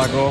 Paco. 0.00 0.30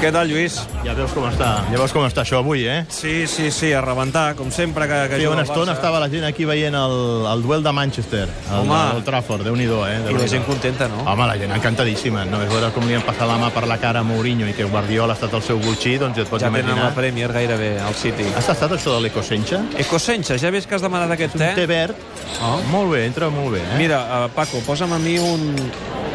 Què 0.00 0.08
tal, 0.08 0.30
Lluís? 0.30 0.54
Ja 0.86 0.94
veus 0.96 1.12
com 1.12 1.26
està, 1.28 1.48
ja 1.68 1.76
veus 1.76 1.92
com 1.92 2.06
està 2.06 2.22
això 2.22 2.38
avui, 2.40 2.62
eh? 2.64 2.86
Sí, 2.88 3.26
sí, 3.28 3.50
sí, 3.52 3.68
a 3.76 3.82
rebentar, 3.84 4.30
com 4.38 4.48
sempre 4.48 4.86
que, 4.88 5.00
que 5.10 5.18
Sí, 5.18 5.26
juga 5.26 5.34
una 5.36 5.42
estona 5.44 5.74
estava 5.76 5.98
la 6.00 6.06
gent 6.08 6.24
aquí 6.24 6.46
veient 6.48 6.72
el, 6.78 6.94
el 7.28 7.42
duel 7.44 7.60
de 7.62 7.72
Manchester, 7.76 8.22
el, 8.24 8.62
Home. 8.62 8.78
el 8.96 9.02
Trafford, 9.04 9.44
déu-n'hi-do, 9.44 9.82
eh? 9.84 9.98
I 10.08 10.16
la 10.16 10.28
gent 10.32 10.46
contenta, 10.48 10.88
no? 10.88 11.02
Home, 11.04 11.26
la 11.28 11.36
gent 11.42 11.52
encantadíssima. 11.58 12.24
No? 12.30 12.40
És 12.40 12.48
veure 12.54 12.70
com 12.72 12.88
li 12.88 12.96
han 12.96 13.04
passat 13.04 13.28
la 13.28 13.36
mà 13.42 13.50
per 13.52 13.66
la 13.68 13.76
cara 13.82 14.00
a 14.00 14.06
Mourinho 14.08 14.48
i 14.48 14.56
que 14.56 14.64
Guardiola 14.72 15.12
ha 15.12 15.20
estat 15.20 15.36
el 15.36 15.44
seu 15.44 15.60
butxí, 15.60 15.98
doncs 16.00 16.16
ja 16.16 16.24
et 16.24 16.32
pots 16.32 16.46
ja 16.46 16.48
tenen 16.48 16.64
imaginar. 16.70 16.88
la 16.88 16.96
Premier 16.96 17.32
gairebé, 17.36 17.70
al 17.84 17.94
City. 18.00 18.30
Has 18.40 18.48
tastat 18.48 18.78
això 18.78 18.96
de 18.96 19.04
l'ecosenxa? 19.04 19.60
Ecosenxa, 19.84 20.40
ja 20.40 20.48
veus 20.56 20.64
que 20.64 20.78
has 20.80 20.86
demanat 20.88 21.12
aquest 21.18 21.36
Un 21.36 21.44
té 21.44 21.52
te? 21.60 21.68
verd. 21.68 22.00
Oh. 22.40 22.56
Molt 22.72 22.94
bé, 22.96 23.04
entra 23.10 23.28
molt 23.28 23.52
bé, 23.58 23.60
eh? 23.60 23.76
Mira, 23.84 24.00
uh, 24.24 24.28
Paco, 24.32 24.64
posa'm 24.64 24.96
a 24.96 25.02
mi 25.02 25.18
un 25.20 25.50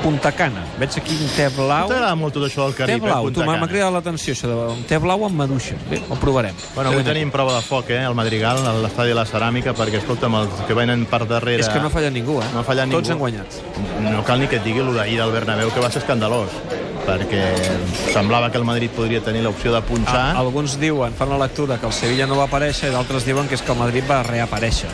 Punta 0.06 0.30
Cana. 0.38 0.62
Veig 0.78 0.94
aquí 1.00 1.16
un 1.18 1.30
te 1.34 1.48
blau. 1.56 1.88
T'agrada 1.90 2.14
molt 2.20 2.36
tot 2.38 2.44
això 2.46 2.68
del 2.68 2.76
Te 2.76 2.84
Carib, 2.84 3.02
blau, 3.08 3.26
eh? 3.26 3.32
tu 3.34 3.40
Punta 3.40 3.48
Cana. 3.48 3.62
m'ha 3.64 3.70
cridat 3.72 3.92
l'atenció, 3.96 4.36
això 4.36 4.50
de 4.52 4.58
un 4.76 4.84
te 4.86 5.00
blau 5.02 5.24
amb 5.26 5.40
maduixes. 5.42 5.82
Bé, 5.90 5.98
ho 6.08 6.16
provarem. 6.22 6.54
Bueno, 6.76 6.92
avui 6.94 7.04
tenim 7.08 7.32
prova 7.34 7.56
de 7.58 7.64
foc, 7.66 7.90
eh, 7.90 8.04
al 8.06 8.14
Madrigal, 8.14 8.62
a 8.70 8.74
l'estadi 8.84 9.10
de 9.10 9.18
la 9.18 9.26
Ceràmica, 9.26 9.74
perquè, 9.74 9.98
escolta'm, 10.04 10.36
els 10.44 10.62
que 10.68 10.78
venen 10.78 11.08
per 11.10 11.24
darrere... 11.26 11.66
És 11.66 11.70
que 11.74 11.82
no 11.82 11.88
ha 11.90 11.96
fallat 11.98 12.14
ningú, 12.14 12.38
eh? 12.40 12.46
No 12.54 12.62
ha 12.62 12.64
fallat 12.68 12.92
Tots 12.94 13.10
ningú. 13.10 13.14
han 13.14 13.20
guanyat. 13.26 13.60
No 14.12 14.24
cal 14.24 14.40
ni 14.40 14.48
que 14.48 14.58
et 14.62 14.64
digui 14.64 14.86
el 14.86 14.94
d'ahir 14.94 15.18
del 15.24 15.32
Bernabéu, 15.34 15.74
que 15.74 15.82
va 15.82 15.90
ser 15.90 16.04
escandalós, 16.04 16.54
perquè 17.06 17.42
semblava 18.14 18.52
que 18.52 18.58
el 18.62 18.66
Madrid 18.66 18.92
podria 18.94 19.22
tenir 19.26 19.42
l'opció 19.42 19.74
de 19.74 19.82
punxar. 19.82 20.36
Ah, 20.36 20.40
alguns 20.46 20.78
diuen, 20.80 21.14
fan 21.18 21.30
la 21.34 21.38
lectura, 21.48 21.80
que 21.82 21.90
el 21.90 21.94
Sevilla 21.94 22.28
no 22.30 22.38
va 22.38 22.46
aparèixer 22.46 22.90
i 22.90 22.94
d'altres 22.94 23.26
diuen 23.26 23.48
que 23.50 23.56
és 23.58 23.62
que 23.66 23.74
el 23.74 23.78
Madrid 23.82 24.06
va 24.10 24.22
reaparèixer. 24.24 24.90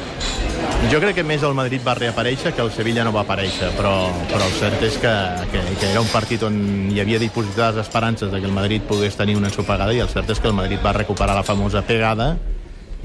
Jo 0.89 0.99
crec 0.99 1.13
que 1.15 1.23
més 1.23 1.43
el 1.45 1.53
Madrid 1.55 1.83
va 1.85 1.93
reaparèixer 1.95 2.51
que 2.55 2.63
el 2.63 2.71
Sevilla 2.73 3.03
no 3.05 3.13
va 3.15 3.21
aparèixer, 3.21 3.69
però, 3.77 3.93
però 4.27 4.47
el 4.47 4.55
cert 4.57 4.81
és 4.83 4.97
que, 4.99 5.11
que, 5.53 5.61
que 5.79 5.91
era 5.91 6.01
un 6.01 6.09
partit 6.11 6.41
on 6.43 6.55
hi 6.91 6.99
havia 6.99 7.19
dipositades 7.21 7.77
esperances 7.83 8.31
de 8.31 8.39
que 8.41 8.49
el 8.49 8.55
Madrid 8.55 8.83
pogués 8.89 9.15
tenir 9.15 9.37
una 9.37 9.47
ensopegada 9.51 9.93
i 9.93 10.01
el 10.03 10.09
cert 10.11 10.33
és 10.33 10.41
que 10.41 10.49
el 10.49 10.57
Madrid 10.57 10.81
va 10.83 10.91
recuperar 10.97 11.37
la 11.37 11.45
famosa 11.47 11.83
pegada 11.87 12.33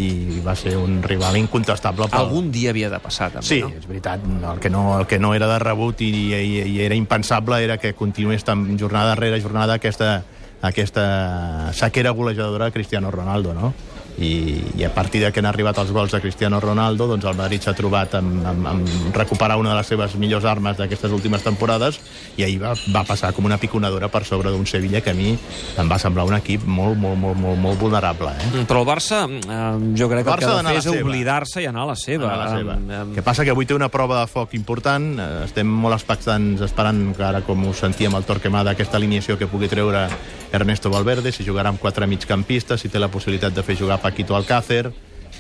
i 0.03 0.41
va 0.45 0.57
ser 0.59 0.75
un 0.77 0.99
rival 1.05 1.37
incontestable 1.39 2.09
pel... 2.11 2.25
Algun 2.25 2.51
dia 2.53 2.73
havia 2.73 2.91
de 2.93 2.99
passar, 3.01 3.31
també, 3.33 3.47
Sí, 3.49 3.61
no? 3.63 3.71
és 3.73 3.87
veritat. 3.89 4.25
El 4.25 4.59
que 4.61 4.73
no, 4.73 4.99
el 4.99 5.07
que 5.07 5.21
no 5.21 5.35
era 5.37 5.47
de 5.49 5.59
rebut 5.63 6.01
i, 6.05 6.11
i, 6.35 6.65
i 6.65 6.81
era 6.85 6.97
impensable 6.97 7.63
era 7.65 7.79
que 7.79 7.95
continués 7.95 8.45
tan 8.45 8.79
jornada 8.81 9.15
rere 9.15 9.41
jornada 9.41 9.79
aquesta, 9.79 10.25
aquesta 10.61 11.73
sequera 11.73 12.11
golejadora 12.11 12.67
de 12.67 12.73
Cristiano 12.73 13.11
Ronaldo, 13.13 13.55
no? 13.55 13.73
I, 14.19 14.63
i 14.79 14.85
a 14.85 14.93
partir 14.95 15.21
de 15.21 15.31
que 15.33 15.41
han 15.43 15.49
arribat 15.49 15.79
els 15.83 15.91
gols 15.93 16.13
de 16.13 16.21
Cristiano 16.21 16.61
Ronaldo, 16.61 17.07
doncs 17.11 17.27
el 17.29 17.37
Madrid 17.37 17.65
s'ha 17.65 17.75
trobat 17.77 18.15
amb, 18.17 18.45
amb, 18.47 18.69
amb 18.71 19.17
recuperar 19.17 19.59
una 19.61 19.75
de 19.75 19.77
les 19.81 19.91
seves 19.93 20.17
millors 20.17 20.47
armes 20.49 20.79
d'aquestes 20.79 21.13
últimes 21.13 21.45
temporades 21.45 22.01
i 22.37 22.45
ahir 22.47 22.59
va, 22.63 22.73
va 22.95 23.05
passar 23.05 23.33
com 23.37 23.45
una 23.45 23.59
piconadora 23.61 24.09
per 24.13 24.25
sobre 24.25 24.53
d'un 24.55 24.67
Sevilla 24.67 25.03
que 25.05 25.13
a 25.13 25.17
mi 25.17 25.35
em 25.37 25.91
va 25.91 25.99
semblar 26.01 26.27
un 26.29 26.37
equip 26.39 26.65
molt, 26.65 26.97
molt, 26.97 27.19
molt, 27.21 27.39
molt, 27.41 27.61
molt 27.61 27.81
vulnerable. 27.81 28.33
Eh? 28.33 28.49
Mm, 28.53 28.67
Però 28.71 28.83
el 28.83 28.89
Barça, 28.89 29.23
eh, 29.29 29.93
jo 29.99 30.09
crec 30.13 30.25
que 30.25 30.33
Barça 30.33 30.53
el 30.55 30.63
que 30.63 30.73
ha 30.73 30.77
de 30.77 30.81
fer 30.81 30.97
és 30.97 31.05
oblidar-se 31.05 31.63
i 31.63 31.69
anar 31.69 31.85
a 31.85 31.91
la 31.93 31.99
seva. 32.01 32.33
a 32.33 32.39
la 32.41 32.49
seva. 32.57 32.79
Em, 32.81 32.91
em, 32.91 33.15
que 33.15 33.25
passa 33.27 33.45
que 33.45 33.53
avui 33.53 33.69
té 33.69 33.77
una 33.77 33.91
prova 33.93 34.23
de 34.23 34.33
foc 34.33 34.55
important, 34.57 35.13
eh, 35.19 35.29
estem 35.45 35.69
molt 35.69 35.97
expectants 35.99 36.65
esperant 36.65 37.13
que 37.17 37.25
ara 37.25 37.43
com 37.47 37.69
ho 37.69 37.75
sentíem 37.75 38.15
al 38.15 38.25
Torquemada 38.25 38.73
aquesta 38.73 38.97
alineació 38.97 39.37
que 39.39 39.47
pugui 39.47 39.69
treure 39.69 40.07
Ernesto 40.53 40.91
Valverde, 40.91 41.33
si 41.33 41.45
jugarà 41.45 41.71
amb 41.73 41.81
quatre 41.81 42.07
migcampistes, 42.07 42.81
si 42.81 42.89
té 42.89 43.01
la 43.03 43.11
possibilitat 43.13 43.55
de 43.55 43.63
fer 43.67 43.77
jugar 43.77 44.01
Paquito 44.07 44.39
Alcácer, 44.39 44.93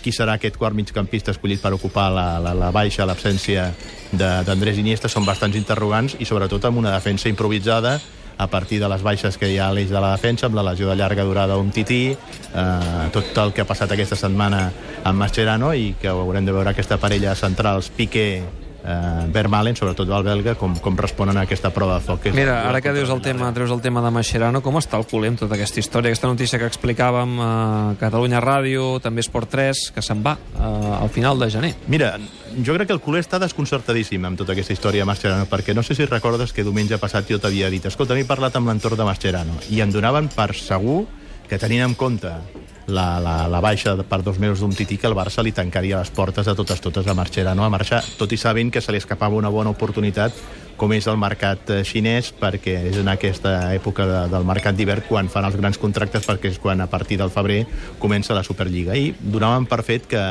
qui 0.02 0.10
serà 0.10 0.34
aquest 0.36 0.58
quart 0.58 0.74
migcampista 0.74 1.30
escollit 1.30 1.62
per 1.62 1.70
ocupar 1.76 2.08
la, 2.10 2.26
la, 2.42 2.52
la 2.58 2.72
baixa, 2.74 3.06
l'absència 3.06 3.70
d'Andrés 4.10 4.80
Iniesta, 4.82 5.10
són 5.10 5.26
bastants 5.26 5.58
interrogants 5.58 6.18
i 6.18 6.26
sobretot 6.26 6.66
amb 6.66 6.82
una 6.82 6.94
defensa 6.96 7.30
improvisada 7.30 7.96
a 8.36 8.46
partir 8.50 8.80
de 8.82 8.88
les 8.90 9.02
baixes 9.06 9.38
que 9.38 9.48
hi 9.48 9.56
ha 9.58 9.70
a 9.70 9.74
l'eix 9.74 9.88
de 9.88 10.02
la 10.02 10.10
defensa, 10.12 10.50
amb 10.50 10.58
la 10.58 10.66
lesió 10.66 10.90
de 10.90 10.98
llarga 10.98 11.24
durada 11.24 11.54
d'un 11.56 11.70
tití, 11.72 12.10
eh, 12.12 13.08
tot 13.14 13.38
el 13.46 13.54
que 13.54 13.62
ha 13.62 13.68
passat 13.70 13.94
aquesta 13.94 14.18
setmana 14.18 14.66
amb 15.04 15.22
Mascherano 15.22 15.72
i 15.72 15.94
que 16.00 16.10
haurem 16.12 16.44
de 16.44 16.52
veure 16.52 16.74
aquesta 16.74 16.98
parella 17.00 17.34
centrals 17.38 17.88
Piqué, 17.96 18.42
eh, 18.86 19.26
Vermaelen, 19.32 19.76
sobretot 19.76 20.08
el 20.08 20.24
belga, 20.26 20.54
com, 20.58 20.76
com 20.82 20.96
responen 20.98 21.36
a 21.36 21.44
aquesta 21.46 21.72
prova 21.74 21.98
de 21.98 22.06
foc. 22.06 22.22
que 22.22 22.32
Mira, 22.36 22.60
ara 22.68 22.80
que 22.80 22.92
dius 22.94 23.10
el 23.10 23.20
tema, 23.22 23.52
treus 23.54 23.72
el 23.74 23.82
tema 23.82 24.02
de 24.04 24.12
Mascherano, 24.14 24.62
com 24.62 24.78
està 24.78 25.00
el 25.00 25.06
culer 25.10 25.32
amb 25.34 25.42
tota 25.42 25.58
aquesta 25.58 25.82
història? 25.82 26.12
Aquesta 26.12 26.30
notícia 26.30 26.60
que 26.62 26.68
explicàvem 26.70 27.36
a 27.42 27.52
Catalunya 28.00 28.40
Ràdio, 28.42 28.88
també 29.02 29.24
Esport 29.24 29.50
3, 29.52 29.90
que 29.94 30.04
se'n 30.04 30.22
va 30.24 30.36
eh, 30.38 30.62
al 31.00 31.10
final 31.10 31.38
de 31.42 31.50
gener. 31.50 31.74
Mira, 31.92 32.14
jo 32.56 32.76
crec 32.76 32.90
que 32.90 32.96
el 32.96 33.02
culer 33.04 33.24
està 33.24 33.40
desconcertadíssim 33.42 34.24
amb 34.24 34.38
tota 34.38 34.54
aquesta 34.54 34.76
història 34.76 35.04
de 35.04 35.10
Mascherano, 35.10 35.48
perquè 35.50 35.74
no 35.74 35.84
sé 35.86 35.98
si 35.98 36.06
recordes 36.06 36.54
que 36.54 36.64
diumenge 36.64 37.00
passat 37.02 37.28
jo 37.28 37.40
t'havia 37.42 37.70
dit 37.72 37.84
escolta, 37.86 38.14
m'he 38.14 38.28
parlat 38.28 38.56
amb 38.56 38.70
l'entorn 38.70 38.98
de 39.00 39.08
Mascherano, 39.08 39.58
i 39.70 39.82
em 39.82 39.92
donaven 39.92 40.30
per 40.32 40.52
segur 40.54 41.04
que 41.46 41.58
tenint 41.62 41.84
en 41.84 41.94
compte 41.94 42.32
la, 42.86 43.18
la, 43.20 43.48
la 43.50 43.60
baixa 43.60 43.96
per 44.06 44.22
dos 44.22 44.38
mesos 44.38 44.60
d'un 44.60 44.74
tití 44.74 44.98
que 44.98 45.08
el 45.08 45.16
Barça 45.18 45.42
li 45.42 45.52
tancaria 45.52 45.98
les 45.98 46.12
portes 46.14 46.46
a 46.46 46.54
totes 46.54 46.80
totes 46.80 47.06
a 47.06 47.14
Mascherano 47.14 47.64
a 47.64 47.72
marxar, 47.72 48.02
tot 48.18 48.32
i 48.32 48.38
sabent 48.38 48.70
que 48.70 48.80
se 48.80 48.94
li 48.94 49.02
escapava 49.02 49.38
una 49.38 49.50
bona 49.50 49.74
oportunitat 49.74 50.34
com 50.76 50.92
és 50.92 51.06
el 51.08 51.16
mercat 51.16 51.70
eh, 51.72 51.80
xinès, 51.88 52.30
perquè 52.36 52.76
és 52.90 53.00
en 53.00 53.08
aquesta 53.08 53.72
època 53.74 54.06
de, 54.06 54.20
del 54.32 54.46
mercat 54.46 54.76
d'hivern 54.76 55.06
quan 55.08 55.30
fan 55.32 55.48
els 55.48 55.56
grans 55.56 55.80
contractes, 55.80 56.26
perquè 56.28 56.52
és 56.52 56.60
quan 56.60 56.84
a 56.84 56.88
partir 56.92 57.18
del 57.18 57.32
febrer 57.32 57.62
comença 57.98 58.36
la 58.36 58.44
Superliga. 58.44 58.94
I 58.94 59.14
donaven 59.16 59.64
per 59.70 59.80
fet 59.86 60.04
que, 60.10 60.22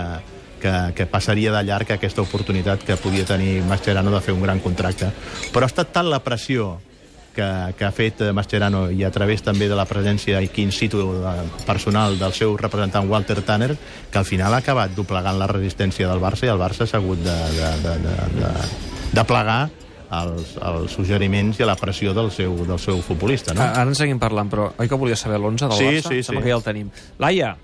que, 0.62 0.76
que 0.96 1.08
passaria 1.10 1.54
de 1.56 1.64
llarg 1.66 1.96
aquesta 1.96 2.22
oportunitat 2.22 2.86
que 2.86 3.00
podia 3.02 3.26
tenir 3.26 3.64
Mascherano 3.66 4.14
de 4.14 4.22
fer 4.22 4.38
un 4.38 4.46
gran 4.46 4.62
contracte. 4.62 5.10
Però 5.52 5.66
ha 5.66 5.72
estat 5.74 5.92
tant 5.98 6.14
la 6.14 6.22
pressió 6.22 6.76
que, 7.36 7.48
que 7.78 7.86
ha 7.86 7.92
fet 7.92 8.22
eh, 8.26 8.32
Mascherano 8.34 8.88
i 8.92 9.04
a 9.06 9.12
través 9.12 9.44
també 9.44 9.68
de 9.70 9.76
la 9.78 9.86
presència 9.86 10.40
aquí 10.40 10.64
in 10.64 10.72
situ 10.72 11.04
eh, 11.20 11.36
personal 11.68 12.18
del 12.20 12.34
seu 12.34 12.56
representant 12.58 13.10
Walter 13.12 13.42
Tanner 13.46 13.76
que 14.12 14.18
al 14.18 14.26
final 14.26 14.54
ha 14.56 14.64
acabat 14.64 14.96
doblegant 14.96 15.38
la 15.40 15.48
resistència 15.52 16.08
del 16.10 16.22
Barça 16.24 16.48
i 16.48 16.54
el 16.54 16.62
Barça 16.62 16.88
s'ha 16.88 16.98
hagut 17.04 17.20
de, 17.24 17.36
de, 17.60 17.72
de, 17.84 17.98
de, 18.06 18.16
de, 18.40 18.54
de 19.20 19.24
plegar 19.28 19.60
els, 20.16 20.56
els 20.62 20.94
suggeriments 20.96 21.60
i 21.60 21.66
la 21.68 21.76
pressió 21.76 22.14
del 22.16 22.30
seu, 22.32 22.54
del 22.66 22.80
seu 22.80 23.02
futbolista. 23.04 23.54
No? 23.58 23.64
Ara 23.66 23.84
en 23.90 23.96
seguim 23.98 24.20
parlant, 24.22 24.48
però 24.52 24.70
oi 24.80 24.88
que 24.88 24.96
volia 25.02 25.18
saber 25.20 25.40
l'11 25.42 25.66
del 25.68 25.78
Sí, 25.80 25.88
Barça? 25.90 26.10
sí, 26.14 26.24
Sembla 26.24 26.42
sí. 26.42 26.46
que 26.46 26.52
ja 26.54 26.60
el 26.60 26.64
tenim. 26.64 26.92
Laia, 27.20 27.56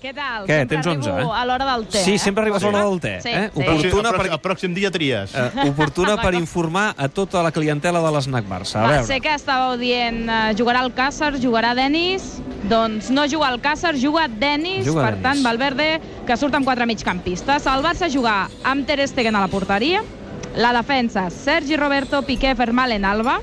Què 0.00 0.14
tal? 0.16 0.46
Què, 0.48 0.56
Sempre 0.62 0.76
tens 0.78 0.86
11, 0.86 1.10
arribo 1.12 1.32
eh? 1.34 1.36
a 1.36 1.44
l'hora 1.44 1.64
del 1.74 1.82
té, 1.92 2.00
Sí, 2.00 2.14
eh? 2.14 2.18
sempre 2.18 2.42
arribes 2.42 2.62
a 2.64 2.70
l'hora 2.70 2.84
del 2.88 3.00
té, 3.04 3.10
Sí, 3.20 3.28
eh? 3.28 3.50
sí. 3.52 3.60
Oportuna 3.60 4.08
el, 4.08 4.16
per- 4.16 4.30
el 4.32 4.38
pròxim 4.40 4.72
dia 4.74 4.90
tries. 4.90 5.34
eh, 5.34 5.68
oportuna 5.68 6.14
per 6.16 6.32
informar 6.40 6.94
a 6.96 7.08
tota 7.08 7.42
la 7.44 7.50
clientela 7.52 8.00
de 8.00 8.12
l'Snac 8.14 8.46
Barça. 8.48 8.78
A 8.80 8.82
Va, 8.86 8.90
veure. 8.94 9.04
sé 9.10 9.20
que 9.20 9.34
estàveu 9.34 9.76
dient 9.78 10.22
uh, 10.24 10.54
jugarà 10.56 10.80
el 10.86 10.94
Càcer, 10.96 11.34
jugarà 11.42 11.74
Denis, 11.76 12.40
doncs 12.70 13.10
no 13.10 13.26
juga 13.28 13.50
el 13.52 13.60
Càcer, 13.60 13.92
juga 14.00 14.24
Denis, 14.28 14.86
Juga 14.86 15.04
per 15.04 15.10
Denis. 15.18 15.22
tant, 15.28 15.42
Valverde, 15.44 15.90
que 16.26 16.36
surt 16.40 16.54
amb 16.56 16.64
quatre 16.64 16.86
migcampistes. 16.88 17.66
El 17.68 17.84
Barça 17.84 18.08
jugar 18.08 18.48
amb 18.64 18.86
Ter 18.88 19.04
Stegen 19.06 19.36
a 19.36 19.40
la 19.44 19.48
porteria, 19.52 20.00
la 20.56 20.72
defensa, 20.72 21.28
Sergi 21.28 21.76
Roberto, 21.76 22.22
Piqué, 22.22 22.54
Vermaelen, 22.54 23.04
Alba, 23.04 23.40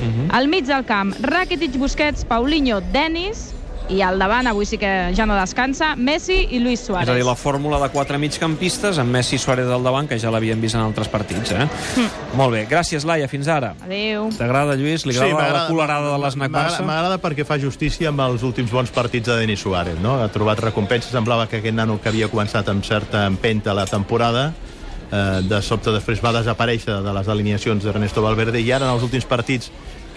Mhm. 0.00 0.30
al 0.34 0.48
mig 0.48 0.64
del 0.66 0.84
camp, 0.86 1.14
Rakitic, 1.20 1.76
Busquets, 1.78 2.24
Paulinho, 2.24 2.80
Denis, 2.80 3.54
i 3.90 4.00
al 4.06 4.18
davant, 4.18 4.46
avui 4.46 4.66
sí 4.66 4.78
que 4.78 5.10
ja 5.16 5.26
no 5.26 5.34
descansa, 5.34 5.94
Messi 5.96 6.46
i 6.54 6.60
Luis 6.62 6.80
Suárez. 6.80 7.08
És 7.08 7.12
a 7.12 7.16
dir, 7.18 7.24
la 7.26 7.34
fórmula 7.36 7.78
de 7.82 7.88
quatre 7.90 8.18
migcampistes 8.22 8.98
amb 9.02 9.10
Messi 9.10 9.34
i 9.36 9.38
Suárez 9.42 9.66
al 9.68 9.82
davant, 9.82 10.06
que 10.08 10.18
ja 10.18 10.30
l'havíem 10.30 10.60
vist 10.62 10.76
en 10.78 10.82
altres 10.84 11.08
partits. 11.10 11.50
Eh? 11.52 11.66
Hm. 11.96 12.36
Molt 12.38 12.54
bé, 12.54 12.64
gràcies, 12.70 13.04
Laia, 13.04 13.26
fins 13.28 13.48
ara. 13.50 13.74
Adéu. 13.82 14.28
T'agrada, 14.38 14.76
Lluís? 14.78 15.04
Li 15.06 15.16
agrada 15.18 15.52
la 15.52 15.66
colerada 15.68 16.12
de 16.12 16.18
l'Snac 16.22 16.50
m'agrada- 16.50 16.76
Barça? 16.78 16.86
M'agrada 16.86 17.18
perquè 17.20 17.44
fa 17.44 17.58
justícia 17.58 18.08
amb 18.08 18.20
els 18.20 18.42
últims 18.46 18.70
bons 18.70 18.90
partits 18.90 19.26
de 19.26 19.36
Denis 19.36 19.60
Suárez, 19.60 19.98
no? 20.00 20.16
Ha 20.22 20.28
trobat 20.28 20.60
recompensa, 20.60 21.10
semblava 21.10 21.48
que 21.48 21.58
aquest 21.58 21.74
nano 21.74 22.00
que 22.00 22.08
havia 22.08 22.28
començat 22.30 22.68
amb 22.68 22.84
certa 22.84 23.26
empenta 23.26 23.74
la 23.74 23.86
temporada, 23.86 24.52
eh, 25.10 25.40
de 25.42 25.60
sobte 25.62 25.90
després 25.90 26.22
va 26.22 26.32
desaparèixer 26.32 27.02
de 27.02 27.12
les 27.12 27.28
alineacions 27.28 27.82
d'Ernesto 27.82 28.22
Valverde 28.22 28.60
i 28.60 28.70
ara 28.72 28.86
en 28.86 28.94
els 28.94 29.02
últims 29.02 29.24
partits 29.26 29.70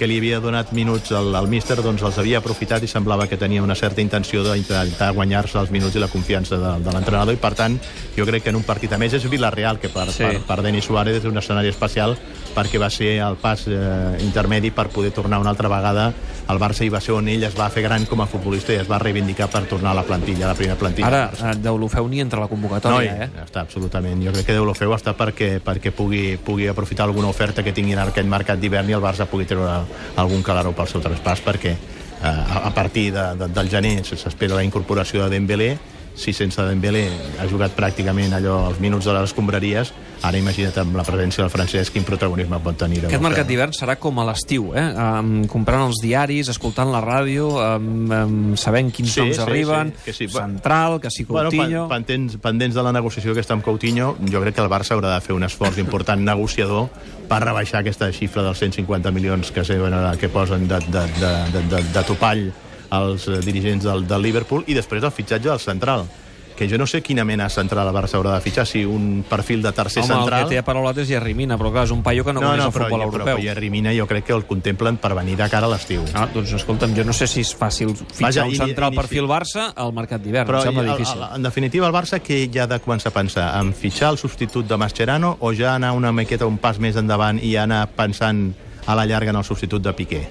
que 0.04 0.08
li 0.12 0.18
havia 0.20 0.42
donat 0.44 0.74
minuts 0.76 1.14
al, 1.16 1.30
al 1.40 1.48
míster, 1.48 1.78
doncs 1.80 2.02
els 2.04 2.18
havia 2.20 2.42
aprofitat 2.42 2.84
i 2.84 2.90
semblava 2.92 3.24
que 3.32 3.38
tenia 3.40 3.64
una 3.64 3.76
certa 3.80 4.04
intenció 4.04 4.42
d'intentar 4.44 5.14
guanyar-se 5.16 5.56
els 5.62 5.72
minuts 5.72 5.96
i 5.96 6.02
la 6.04 6.10
confiança 6.12 6.58
de, 6.60 6.74
de 6.84 6.92
l'entrenador 6.92 7.38
i 7.38 7.40
per 7.40 7.54
tant 7.56 7.78
jo 8.18 8.26
crec 8.28 8.44
que 8.44 8.52
en 8.52 8.60
un 8.60 8.66
partit 8.68 8.92
a 8.92 9.00
més 9.00 9.16
és 9.16 9.24
Villarreal 9.32 9.80
que 9.80 9.88
per, 9.94 10.10
Sí. 10.12 10.26
per, 10.26 10.42
per 10.50 10.58
Denis 10.66 10.84
Suárez 10.92 11.22
és 11.22 11.30
un 11.30 11.40
escenari 11.40 11.72
especial 11.72 12.18
perquè 12.56 12.80
va 12.82 12.90
ser 12.90 13.18
el 13.26 13.36
pas 13.42 13.66
eh, 13.68 14.18
intermedi 14.22 14.72
per 14.72 14.88
poder 14.90 15.12
tornar 15.12 15.40
una 15.42 15.50
altra 15.52 15.68
vegada 15.72 16.12
al 16.48 16.60
Barça 16.60 16.84
i 16.84 16.90
va 16.92 17.00
ser 17.02 17.14
on 17.16 17.28
ell 17.32 17.44
es 17.48 17.56
va 17.58 17.70
fer 17.72 17.82
gran 17.86 18.06
com 18.06 18.22
a 18.22 18.28
futbolista 18.28 18.74
i 18.74 18.78
es 18.82 18.88
va 18.90 19.00
reivindicar 19.00 19.48
per 19.50 19.64
tornar 19.70 19.92
a 19.92 19.98
la 20.02 20.04
plantilla, 20.04 20.46
a 20.46 20.50
la 20.52 20.56
primera 20.60 20.76
plantilla. 20.78 21.08
Ara, 21.08 21.52
eh, 21.52 21.56
Deulofeu 21.64 22.08
ni 22.12 22.20
entra 22.20 22.38
a 22.40 22.42
la 22.44 22.48
No, 22.48 22.52
convocatòria, 22.56 23.16
i- 23.16 23.24
eh? 23.24 23.30
està 23.46 23.62
absolutament. 23.62 24.22
Jo 24.26 24.32
crec 24.32 24.46
que 24.46 24.54
Deulofeu 24.54 24.92
està 24.94 25.16
perquè, 25.16 25.60
perquè 25.64 25.92
pugui, 25.92 26.38
pugui 26.38 26.68
aprofitar 26.68 27.06
alguna 27.06 27.28
oferta 27.30 27.64
que 27.64 27.72
tinguin 27.74 27.98
en 27.98 28.08
aquest 28.10 28.28
mercat 28.28 28.60
d'hivern 28.60 28.90
i 28.90 28.94
el 28.94 29.02
Barça 29.02 29.26
pugui 29.26 29.46
treure 29.46 29.82
algun 30.18 30.44
calaró 30.44 30.74
pel 30.76 30.88
seu 30.88 31.02
traspàs 31.02 31.42
perquè 31.44 31.72
eh, 31.72 32.26
a, 32.26 32.68
a 32.68 32.74
partir 32.74 33.12
de, 33.14 33.36
de, 33.40 33.48
del 33.48 33.70
gener 33.70 34.04
s'espera 34.06 34.56
la 34.56 34.64
incorporació 34.64 35.24
de 35.24 35.30
Dembélé 35.38 35.78
si 36.16 36.34
sense 36.34 36.62
Dembélé 36.62 37.08
ha 37.42 37.48
jugat 37.50 37.74
pràcticament 37.76 38.34
allò 38.38 38.68
als 38.68 38.80
minuts 38.80 39.06
de 39.10 39.14
les 39.16 39.24
escombraries, 39.32 39.90
ara 40.24 40.38
imagina't 40.40 40.78
amb 40.80 40.96
la 40.96 41.04
presència 41.04 41.42
del 41.44 41.50
francès 41.52 41.90
quin 41.92 42.06
protagonisme 42.08 42.60
pot 42.64 42.78
tenir. 42.80 43.02
Aquest 43.08 43.24
mercat 43.24 43.48
d'hivern 43.50 43.74
serà 43.76 43.96
com 44.00 44.22
a 44.22 44.26
l'estiu, 44.30 44.70
eh? 44.78 44.86
Um, 44.94 45.32
comprant 45.52 45.88
els 45.90 46.00
diaris, 46.04 46.48
escoltant 46.54 46.92
la 46.94 47.02
ràdio, 47.04 47.50
um, 47.58 47.90
um, 48.12 48.36
sabent 48.56 48.92
quins 48.94 49.12
Sí, 49.12 49.20
noms 49.24 49.36
sí, 49.36 49.42
arriben, 49.44 49.92
sí, 49.98 50.04
que 50.06 50.14
sí. 50.14 50.28
Central, 50.32 51.00
que 51.02 51.10
si 51.12 51.26
Coutinho... 51.26 51.50
Bueno, 51.58 51.88
pen- 51.90 52.06
pendents, 52.06 52.38
pendents 52.38 52.76
de 52.78 52.84
la 52.86 52.94
negociació 52.96 53.34
aquesta 53.34 53.58
amb 53.58 53.66
Coutinho, 53.66 54.14
jo 54.32 54.42
crec 54.46 54.56
que 54.56 54.64
el 54.64 54.70
Barça 54.72 54.96
haurà 54.96 55.16
de 55.16 55.22
fer 55.26 55.34
un 55.36 55.44
esforç 55.44 55.82
important 55.82 56.22
negociador 56.32 56.88
per 57.28 57.42
rebaixar 57.44 57.82
aquesta 57.82 58.12
xifra 58.14 58.44
dels 58.46 58.60
150 58.62 59.12
milions 59.12 59.52
que, 59.52 59.64
que 59.66 60.30
posen 60.30 60.68
de, 60.68 60.80
de, 60.88 61.08
de, 61.20 61.34
de, 61.52 61.66
de, 61.74 61.84
de 61.94 62.04
topall 62.08 62.52
els 62.94 63.28
eh, 63.28 63.40
dirigents 63.46 63.84
del, 63.86 64.06
del 64.08 64.22
Liverpool 64.22 64.64
i 64.68 64.74
després 64.78 65.04
el 65.04 65.12
fitxatge 65.12 65.50
del 65.50 65.60
central 65.60 66.06
que 66.54 66.68
jo 66.70 66.78
no 66.78 66.86
sé 66.86 67.00
quina 67.02 67.24
mena 67.26 67.48
central 67.50 67.88
el 67.90 67.96
Barça 67.96 68.14
haurà 68.20 68.36
de 68.36 68.42
fitxar, 68.46 68.68
si 68.70 68.84
un 68.86 69.24
perfil 69.28 69.64
de 69.64 69.72
tercer 69.74 70.04
Home, 70.04 70.14
central... 70.14 70.44
el 70.44 70.46
que 70.46 70.54
té 70.54 70.60
a 70.62 70.64
paraulat 70.64 71.00
és 71.02 71.08
Jerrimina, 71.10 71.56
però 71.58 71.72
clar, 71.74 71.88
és 71.88 71.94
un 71.96 72.04
paio 72.06 72.22
que 72.24 72.30
no, 72.32 72.44
no, 72.44 72.52
coneix 72.52 72.62
no, 72.62 72.68
el 72.70 72.74
però, 72.76 72.86
futbol 72.86 73.00
però, 73.02 73.08
europeu. 73.10 73.26
però 73.40 73.42
Jerrimina 73.48 73.90
jo 73.98 74.06
crec 74.06 74.28
que 74.28 74.36
el 74.38 74.46
contemplen 74.46 75.00
per 75.02 75.16
venir 75.18 75.34
de 75.40 75.48
cara 75.50 75.66
a 75.66 75.72
l'estiu. 75.74 76.04
Ah, 76.14 76.28
doncs 76.32 76.54
escolta'm, 76.54 76.94
jo 76.94 77.04
no 77.10 77.12
sé 77.18 77.26
si 77.26 77.42
és 77.42 77.56
fàcil 77.58 77.96
fitxar 77.98 78.22
Vaja, 78.28 78.46
un 78.46 78.54
central 78.54 78.94
inici- 78.94 79.02
perfil 79.02 79.26
Barça 79.34 79.66
al 79.74 79.96
mercat 79.98 80.22
d'hivern, 80.22 80.46
Però 80.52 80.62
em 80.62 80.68
sembla 80.70 80.84
el- 80.86 80.92
difícil. 80.94 81.24
el- 81.26 81.36
en 81.40 81.50
definitiva 81.50 81.88
el 81.90 81.94
Barça 81.98 82.22
que 82.22 82.38
ja 82.54 82.64
ha 82.64 82.68
de 82.68 82.80
començar 82.86 83.10
a 83.10 83.18
pensar 83.18 83.48
en 83.60 83.74
fitxar 83.74 84.12
el 84.14 84.20
substitut 84.22 84.68
de 84.70 84.78
Mascherano 84.78 85.38
o 85.40 85.56
ja 85.58 85.74
anar 85.74 85.94
una 85.98 86.12
miqueta 86.14 86.46
un 86.46 86.60
pas 86.60 86.78
més 86.78 86.96
endavant 86.96 87.42
i 87.44 87.56
anar 87.58 87.88
pensant 87.98 88.54
a 88.86 88.94
la 88.94 89.08
llarga 89.10 89.32
en 89.34 89.38
el 89.42 89.44
substitut 89.44 89.82
de 89.82 89.94
Piqué? 89.98 90.28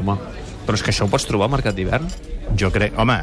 Home, 0.00 0.16
però 0.66 0.74
és 0.78 0.82
que 0.82 0.90
això 0.92 1.04
ho 1.06 1.10
pots 1.10 1.26
trobar 1.26 1.46
al 1.48 1.52
mercat 1.56 1.74
d'hivern? 1.74 2.06
Jo 2.58 2.70
crec, 2.70 2.92
home, 2.98 3.16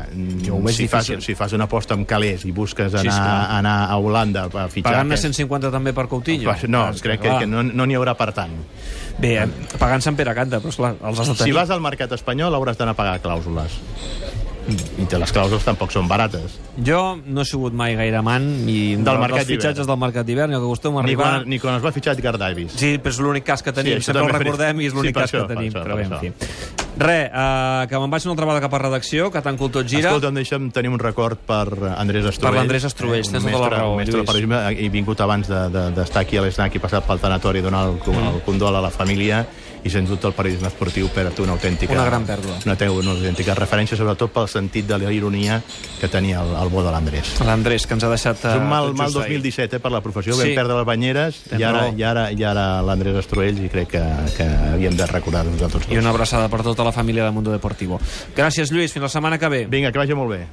Jo 0.45 0.57
si, 0.71 0.87
fas, 0.87 1.05
difícil. 1.07 1.21
si 1.21 1.35
fas 1.35 1.53
una 1.53 1.65
aposta 1.65 1.93
amb 1.93 2.07
calés 2.07 2.45
i 2.45 2.51
busques 2.51 2.91
Sí, 2.91 2.97
anar, 2.97 3.13
esclar. 3.13 3.57
anar 3.59 3.75
a 3.91 3.97
Holanda 3.97 4.45
a 4.45 4.67
fitxar... 4.67 4.91
Pagant-ne 4.91 5.15
que- 5.15 5.21
150 5.21 5.71
també 5.71 5.93
per 5.93 6.07
Coutinho? 6.07 6.51
No, 6.67 6.89
És 6.89 7.01
crec 7.01 7.21
que, 7.21 7.35
que 7.39 7.47
no 7.47 7.61
no 7.63 7.85
n'hi 7.85 7.95
haurà 7.99 8.15
per 8.17 8.31
tant. 8.33 8.51
Bé, 9.19 9.35
eh, 9.43 9.47
pagant 9.77 10.01
Sant 10.01 10.15
Pere 10.15 10.33
Canta, 10.33 10.59
però 10.59 10.69
esclar, 10.69 10.95
els 11.03 11.19
has 11.19 11.27
de 11.27 11.33
Si 11.35 11.39
tenir. 11.43 11.53
vas 11.53 11.69
al 11.69 11.81
mercat 11.81 12.11
espanyol 12.17 12.55
hauràs 12.55 12.77
d'anar 12.79 12.95
a 12.95 12.95
pagar 12.97 13.21
clàusules. 13.21 13.79
I 14.99 15.05
te- 15.09 15.17
les 15.17 15.31
clàusules 15.33 15.63
tampoc 15.65 15.89
són 15.91 16.07
barates. 16.07 16.59
Jo 16.85 17.17
no 17.25 17.41
he 17.41 17.45
sigut 17.47 17.73
mai 17.73 17.95
gaire 17.97 18.17
amant 18.19 18.43
ni 18.67 18.95
Del 18.95 19.17
mercat 19.17 19.39
dels 19.45 19.47
fitxatges 19.49 19.87
del 19.87 19.97
mercat 19.97 20.25
d'hivern, 20.27 20.53
el 20.53 20.59
que 20.59 20.65
acostuma 20.67 20.99
a 20.99 21.03
Ni 21.03 21.09
arribar... 21.13 21.29
quan, 21.39 21.49
ni 21.49 21.59
quan 21.59 21.75
es 21.79 21.83
va 21.85 21.91
fitxar 21.95 22.13
Edgar 22.17 22.37
Davis. 22.37 22.73
Sí, 22.77 22.97
però 22.99 23.09
és 23.15 23.19
l'únic 23.23 23.43
cas 23.47 23.63
que 23.63 23.73
tenim, 23.73 23.97
Sí, 23.97 24.09
sempre 24.11 24.23
el 24.23 24.29
faria- 24.29 24.43
recordem 24.51 24.81
i 24.81 24.85
és 24.91 24.93
l'únic 24.93 25.15
Sí, 25.15 25.19
cas 25.21 25.31
això, 25.33 25.47
que 25.47 25.55
tenim, 25.55 25.71
això, 25.73 25.83
però 25.83 25.95
bé, 25.95 26.03
en 26.03 26.19
fi. 26.19 26.31
Re, 26.99 27.31
uh, 27.31 27.87
que 27.87 27.99
me'n 28.01 28.11
vaig 28.11 28.25
una 28.27 28.33
altra 28.35 28.45
vegada 28.45 28.61
cap 28.67 28.73
a 28.75 28.79
redacció, 28.83 29.31
que 29.31 29.41
tant 29.41 29.57
cultor 29.57 29.85
gira. 29.87 30.09
Escolta'm, 30.09 30.35
deixa'm 30.35 30.69
tenir 30.75 30.89
un 30.91 30.99
record 30.99 31.39
per 31.47 31.69
Andrés 31.95 32.25
Estruell. 32.25 32.51
Per 32.53 32.59
l'Andrés 32.59 32.83
Estruell, 32.83 33.23
un 33.25 33.31
tens 33.31 33.43
tota 33.45 33.53
la 33.55 33.59
mestre, 33.61 33.77
raó, 33.77 33.91
Un 33.93 33.97
mestre 34.03 34.17
Lluís. 34.19 34.27
periodisme, 34.27 34.59
he 34.85 34.89
vingut 34.89 35.21
abans 35.21 35.47
d'estar 35.47 35.69
de, 35.71 35.85
d'estar 35.95 36.21
aquí 36.25 36.35
a 36.37 36.41
l'ESNAC 36.43 36.75
i 36.75 36.79
passat 36.83 37.05
pel 37.07 37.19
tanatori 37.23 37.59
i 37.59 37.61
donar 37.63 37.85
el, 37.87 37.97
el 38.03 38.41
condol 38.43 38.75
a 38.75 38.81
la 38.81 38.89
família 38.91 39.45
i 39.83 39.89
sens 39.89 40.09
dubte 40.09 40.27
el 40.27 40.33
periodisme 40.37 40.67
esportiu 40.67 41.07
per 41.13 41.27
a 41.27 41.31
tu 41.31 41.43
una 41.45 41.53
autèntica... 41.55 41.93
Una 41.93 42.05
gran 42.07 42.25
pèrdua. 42.27 42.57
Una, 42.65 42.75
una 42.91 43.13
autèntica 43.15 43.55
referència, 43.57 43.97
sobretot 43.99 44.33
pel 44.35 44.49
sentit 44.51 44.87
de 44.89 44.97
la 44.99 45.11
ironia 45.15 45.61
que 45.99 46.09
tenia 46.11 46.41
el, 46.43 46.53
el 46.59 46.69
bo 46.73 46.83
de 46.85 46.91
l'Andrés. 46.93 47.35
L'Andrés, 47.45 47.87
que 47.87 47.95
ens 47.97 48.03
ha 48.03 48.11
deixat... 48.11 48.43
És 48.51 48.59
un 48.59 48.67
mal, 48.69 48.91
tot 48.91 48.99
mal 48.99 49.15
ahir. 49.23 49.39
2017 49.39 49.79
eh, 49.79 49.83
per 49.83 49.91
la 49.93 50.01
professió, 50.05 50.35
Sí. 50.39 50.43
vam 50.51 50.55
perdre 50.61 50.77
les 50.81 50.87
banyeres 50.87 51.41
i 51.57 51.63
ara, 51.63 51.85
raó. 51.87 51.95
i 51.97 52.03
ara, 52.03 52.27
i 52.31 52.43
ara 52.43 52.67
l'Andrés 52.85 53.17
Estruell 53.23 53.63
i 53.65 53.69
crec 53.71 53.93
que, 53.95 54.03
que 54.37 54.47
havíem 54.75 54.97
de 54.99 55.07
recordar-nos 55.09 55.61
a 55.61 55.69
tots 55.71 55.87
dos. 55.87 55.93
I 55.95 55.99
una 56.01 56.11
abraçada 56.13 56.49
per 56.51 56.61
tota 56.65 56.83
la 56.87 56.91
família 56.95 57.25
de 57.25 57.31
Mundo 57.31 57.51
Deportivo. 57.55 57.99
Gràcies, 58.35 58.71
Lluís. 58.71 58.93
Fins 58.93 59.07
la 59.07 59.13
setmana 59.13 59.39
que 59.39 59.49
ve. 59.49 59.65
Vinga, 59.69 59.91
que 59.93 60.01
vagi 60.01 60.17
molt 60.17 60.35
bé. 60.35 60.43